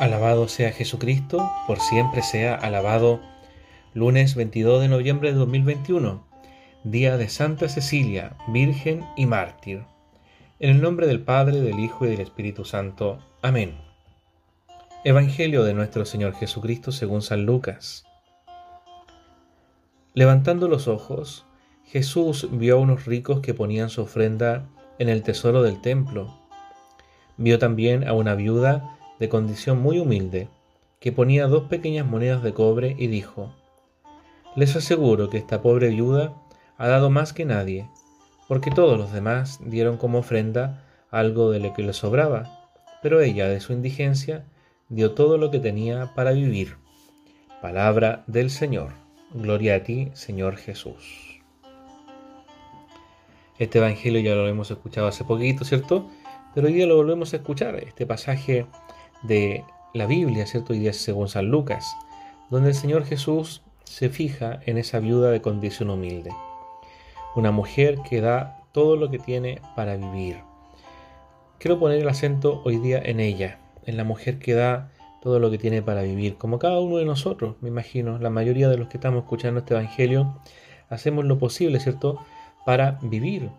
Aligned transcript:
Alabado 0.00 0.48
sea 0.48 0.72
Jesucristo, 0.72 1.48
por 1.68 1.78
siempre 1.78 2.22
sea 2.22 2.56
alabado. 2.56 3.20
Lunes 3.94 4.34
22 4.34 4.80
de 4.80 4.88
noviembre 4.88 5.32
de 5.32 5.38
2021, 5.38 6.26
día 6.82 7.16
de 7.16 7.28
Santa 7.28 7.68
Cecilia, 7.68 8.36
Virgen 8.48 9.06
y 9.16 9.26
Mártir. 9.26 9.84
En 10.58 10.70
el 10.70 10.82
nombre 10.82 11.06
del 11.06 11.20
Padre, 11.20 11.60
del 11.60 11.78
Hijo 11.78 12.06
y 12.06 12.10
del 12.10 12.20
Espíritu 12.20 12.64
Santo. 12.64 13.20
Amén. 13.40 13.76
Evangelio 15.04 15.62
de 15.62 15.74
nuestro 15.74 16.04
Señor 16.04 16.34
Jesucristo 16.34 16.90
según 16.90 17.22
San 17.22 17.46
Lucas. 17.46 18.04
Levantando 20.12 20.66
los 20.66 20.88
ojos, 20.88 21.46
Jesús 21.84 22.48
vio 22.50 22.78
a 22.78 22.80
unos 22.80 23.06
ricos 23.06 23.40
que 23.40 23.54
ponían 23.54 23.90
su 23.90 24.02
ofrenda 24.02 24.68
en 24.98 25.08
el 25.08 25.22
tesoro 25.22 25.62
del 25.62 25.80
templo. 25.80 26.36
Vio 27.36 27.60
también 27.60 28.08
a 28.08 28.12
una 28.12 28.34
viuda 28.34 28.98
de 29.18 29.28
condición 29.28 29.80
muy 29.80 29.98
humilde, 29.98 30.48
que 31.00 31.12
ponía 31.12 31.46
dos 31.46 31.64
pequeñas 31.64 32.06
monedas 32.06 32.42
de 32.42 32.54
cobre 32.54 32.96
y 32.98 33.06
dijo, 33.06 33.54
Les 34.56 34.74
aseguro 34.76 35.28
que 35.28 35.38
esta 35.38 35.62
pobre 35.62 35.88
viuda 35.88 36.34
ha 36.78 36.88
dado 36.88 37.10
más 37.10 37.32
que 37.32 37.44
nadie, 37.44 37.88
porque 38.48 38.70
todos 38.70 38.98
los 38.98 39.12
demás 39.12 39.60
dieron 39.64 39.96
como 39.96 40.18
ofrenda 40.18 40.84
algo 41.10 41.50
de 41.50 41.60
lo 41.60 41.72
que 41.74 41.82
le 41.82 41.92
sobraba, 41.92 42.70
pero 43.02 43.20
ella 43.20 43.48
de 43.48 43.60
su 43.60 43.72
indigencia 43.72 44.46
dio 44.88 45.12
todo 45.12 45.38
lo 45.38 45.50
que 45.50 45.60
tenía 45.60 46.14
para 46.14 46.32
vivir. 46.32 46.76
Palabra 47.60 48.24
del 48.26 48.50
Señor. 48.50 48.92
Gloria 49.32 49.76
a 49.76 49.82
ti, 49.82 50.10
Señor 50.14 50.56
Jesús. 50.56 51.40
Este 53.58 53.78
Evangelio 53.78 54.20
ya 54.20 54.34
lo 54.34 54.48
hemos 54.48 54.70
escuchado 54.70 55.06
hace 55.06 55.24
poquito, 55.24 55.64
¿cierto? 55.64 56.08
Pero 56.54 56.66
hoy 56.66 56.72
día 56.72 56.86
lo 56.86 56.96
volvemos 56.96 57.32
a 57.32 57.36
escuchar, 57.36 57.76
este 57.76 58.06
pasaje 58.06 58.66
de 59.24 59.64
la 59.92 60.06
Biblia, 60.06 60.46
¿cierto? 60.46 60.74
Y 60.74 60.86
es 60.86 60.96
según 60.96 61.28
San 61.28 61.50
Lucas, 61.50 61.96
donde 62.50 62.70
el 62.70 62.74
Señor 62.74 63.04
Jesús 63.04 63.62
se 63.84 64.08
fija 64.08 64.60
en 64.66 64.78
esa 64.78 64.98
viuda 64.98 65.30
de 65.30 65.42
condición 65.42 65.90
humilde. 65.90 66.30
Una 67.34 67.50
mujer 67.50 67.98
que 68.08 68.20
da 68.20 68.60
todo 68.72 68.96
lo 68.96 69.10
que 69.10 69.18
tiene 69.18 69.60
para 69.76 69.96
vivir. 69.96 70.38
Quiero 71.58 71.78
poner 71.78 72.00
el 72.00 72.08
acento 72.08 72.62
hoy 72.64 72.78
día 72.78 73.00
en 73.02 73.20
ella, 73.20 73.58
en 73.86 73.96
la 73.96 74.04
mujer 74.04 74.38
que 74.38 74.54
da 74.54 74.90
todo 75.22 75.38
lo 75.38 75.50
que 75.50 75.58
tiene 75.58 75.80
para 75.80 76.02
vivir, 76.02 76.36
como 76.36 76.58
cada 76.58 76.80
uno 76.80 76.98
de 76.98 77.06
nosotros, 77.06 77.56
me 77.62 77.68
imagino, 77.68 78.18
la 78.18 78.28
mayoría 78.28 78.68
de 78.68 78.76
los 78.76 78.88
que 78.88 78.98
estamos 78.98 79.22
escuchando 79.22 79.60
este 79.60 79.72
Evangelio, 79.72 80.38
hacemos 80.90 81.24
lo 81.24 81.38
posible, 81.38 81.80
¿cierto?, 81.80 82.18
para 82.66 82.98
vivir. 83.00 83.50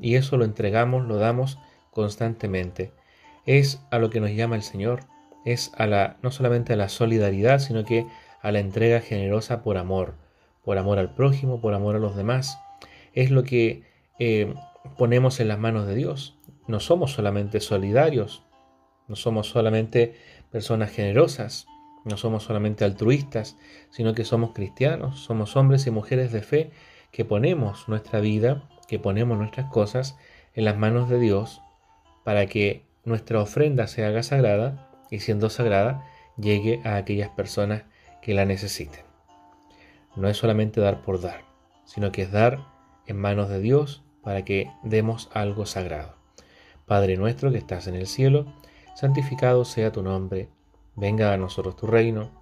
Y 0.00 0.14
eso 0.14 0.36
lo 0.36 0.44
entregamos, 0.44 1.06
lo 1.06 1.16
damos 1.16 1.58
constantemente 1.90 2.92
es 3.46 3.80
a 3.90 3.98
lo 3.98 4.10
que 4.10 4.20
nos 4.20 4.30
llama 4.30 4.56
el 4.56 4.62
Señor, 4.62 5.04
es 5.44 5.72
a 5.76 5.86
la, 5.86 6.16
no 6.22 6.30
solamente 6.30 6.72
a 6.72 6.76
la 6.76 6.88
solidaridad, 6.88 7.60
sino 7.60 7.84
que 7.84 8.06
a 8.42 8.52
la 8.52 8.58
entrega 8.58 9.00
generosa 9.00 9.62
por 9.62 9.78
amor, 9.78 10.14
por 10.64 10.78
amor 10.78 10.98
al 10.98 11.14
prójimo, 11.14 11.60
por 11.60 11.72
amor 11.74 11.96
a 11.96 12.00
los 12.00 12.16
demás. 12.16 12.58
Es 13.12 13.30
lo 13.30 13.44
que 13.44 13.84
eh, 14.18 14.52
ponemos 14.98 15.40
en 15.40 15.48
las 15.48 15.58
manos 15.58 15.86
de 15.86 15.94
Dios. 15.94 16.36
No 16.66 16.80
somos 16.80 17.12
solamente 17.12 17.60
solidarios, 17.60 18.42
no 19.08 19.14
somos 19.14 19.48
solamente 19.48 20.14
personas 20.50 20.90
generosas, 20.90 21.66
no 22.04 22.16
somos 22.16 22.44
solamente 22.44 22.84
altruistas, 22.84 23.56
sino 23.90 24.14
que 24.14 24.24
somos 24.24 24.52
cristianos, 24.52 25.20
somos 25.20 25.56
hombres 25.56 25.86
y 25.86 25.90
mujeres 25.90 26.32
de 26.32 26.42
fe 26.42 26.70
que 27.12 27.24
ponemos 27.24 27.88
nuestra 27.88 28.20
vida, 28.20 28.68
que 28.88 28.98
ponemos 28.98 29.38
nuestras 29.38 29.70
cosas 29.70 30.16
en 30.54 30.64
las 30.64 30.76
manos 30.76 31.08
de 31.08 31.18
Dios 31.18 31.62
para 32.24 32.46
que 32.46 32.85
nuestra 33.06 33.40
ofrenda 33.40 33.86
se 33.86 34.04
haga 34.04 34.22
sagrada 34.24 34.90
y 35.10 35.20
siendo 35.20 35.48
sagrada 35.48 36.04
llegue 36.36 36.80
a 36.84 36.96
aquellas 36.96 37.30
personas 37.30 37.84
que 38.20 38.34
la 38.34 38.44
necesiten. 38.44 39.04
No 40.16 40.28
es 40.28 40.36
solamente 40.36 40.80
dar 40.80 41.02
por 41.02 41.20
dar, 41.20 41.44
sino 41.84 42.10
que 42.10 42.22
es 42.22 42.32
dar 42.32 42.66
en 43.06 43.16
manos 43.16 43.48
de 43.48 43.60
Dios 43.60 44.02
para 44.22 44.44
que 44.44 44.70
demos 44.82 45.30
algo 45.32 45.66
sagrado. 45.66 46.16
Padre 46.84 47.16
nuestro 47.16 47.52
que 47.52 47.58
estás 47.58 47.86
en 47.86 47.94
el 47.94 48.08
cielo, 48.08 48.52
santificado 48.96 49.64
sea 49.64 49.92
tu 49.92 50.02
nombre, 50.02 50.48
venga 50.96 51.32
a 51.32 51.36
nosotros 51.36 51.76
tu 51.76 51.86
reino, 51.86 52.32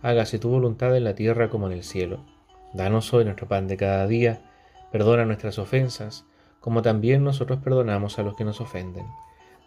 hágase 0.00 0.38
tu 0.38 0.48
voluntad 0.48 0.96
en 0.96 1.04
la 1.04 1.14
tierra 1.14 1.50
como 1.50 1.66
en 1.66 1.74
el 1.74 1.84
cielo. 1.84 2.24
Danos 2.72 3.12
hoy 3.12 3.24
nuestro 3.26 3.46
pan 3.46 3.68
de 3.68 3.76
cada 3.76 4.06
día, 4.06 4.40
perdona 4.90 5.26
nuestras 5.26 5.58
ofensas, 5.58 6.24
como 6.60 6.80
también 6.80 7.24
nosotros 7.24 7.58
perdonamos 7.62 8.18
a 8.18 8.22
los 8.22 8.34
que 8.36 8.44
nos 8.44 8.62
ofenden 8.62 9.04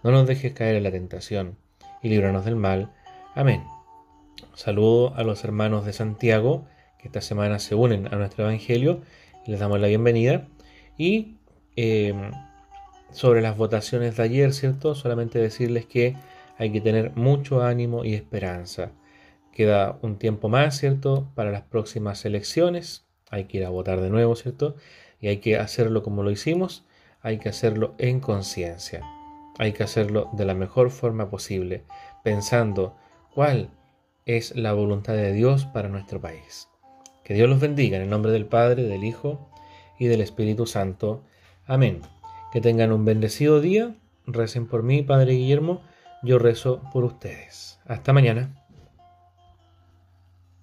no 0.03 0.11
nos 0.11 0.27
dejes 0.27 0.53
caer 0.53 0.75
en 0.75 0.83
la 0.83 0.91
tentación, 0.91 1.57
y 2.01 2.09
líbranos 2.09 2.45
del 2.45 2.55
mal. 2.55 2.91
Amén. 3.35 3.63
Saludo 4.53 5.15
a 5.15 5.23
los 5.23 5.43
hermanos 5.43 5.85
de 5.85 5.93
Santiago, 5.93 6.65
que 6.99 7.07
esta 7.07 7.21
semana 7.21 7.59
se 7.59 7.75
unen 7.75 8.07
a 8.13 8.17
nuestro 8.17 8.45
Evangelio, 8.45 9.01
y 9.45 9.51
les 9.51 9.59
damos 9.59 9.79
la 9.79 9.87
bienvenida. 9.87 10.47
Y 10.97 11.37
em, 11.75 12.31
sobre 13.11 13.41
las 13.41 13.57
votaciones 13.57 14.17
de 14.17 14.23
ayer, 14.23 14.53
¿cierto? 14.53 14.95
Solamente 14.95 15.39
decirles 15.39 15.85
que 15.85 16.15
hay 16.57 16.71
que 16.71 16.81
tener 16.81 17.15
mucho 17.15 17.61
ánimo 17.61 18.03
y 18.03 18.13
esperanza. 18.13 18.91
Queda 19.51 19.97
un 20.01 20.17
tiempo 20.17 20.49
más, 20.49 20.77
¿cierto? 20.77 21.31
Para 21.35 21.51
las 21.51 21.63
próximas 21.63 22.25
elecciones. 22.25 23.05
Hay 23.29 23.45
que 23.45 23.57
ir 23.57 23.65
a 23.65 23.69
votar 23.69 24.01
de 24.01 24.09
nuevo, 24.09 24.35
¿cierto? 24.35 24.75
Y 25.19 25.27
hay 25.27 25.37
que 25.37 25.57
hacerlo 25.57 26.03
como 26.03 26.23
lo 26.23 26.31
hicimos. 26.31 26.85
Hay 27.21 27.39
que 27.39 27.49
hacerlo 27.49 27.95
en 27.97 28.19
conciencia. 28.19 29.01
Hay 29.59 29.73
que 29.73 29.83
hacerlo 29.83 30.29
de 30.33 30.45
la 30.45 30.53
mejor 30.53 30.91
forma 30.91 31.29
posible, 31.29 31.83
pensando 32.23 32.95
cuál 33.33 33.71
es 34.25 34.55
la 34.55 34.73
voluntad 34.73 35.13
de 35.13 35.33
Dios 35.33 35.65
para 35.65 35.89
nuestro 35.89 36.21
país. 36.21 36.67
Que 37.23 37.33
Dios 37.33 37.49
los 37.49 37.59
bendiga 37.59 37.97
en 37.97 38.03
el 38.03 38.09
nombre 38.09 38.31
del 38.31 38.45
Padre, 38.45 38.83
del 38.83 39.03
Hijo 39.03 39.49
y 39.99 40.07
del 40.07 40.21
Espíritu 40.21 40.65
Santo. 40.65 41.23
Amén. 41.65 42.01
Que 42.51 42.61
tengan 42.61 42.91
un 42.91 43.05
bendecido 43.05 43.61
día. 43.61 43.95
Recen 44.25 44.67
por 44.67 44.83
mí, 44.83 45.01
Padre 45.01 45.33
Guillermo. 45.33 45.81
Yo 46.23 46.39
rezo 46.39 46.81
por 46.91 47.03
ustedes. 47.03 47.79
Hasta 47.85 48.13
mañana. 48.13 48.66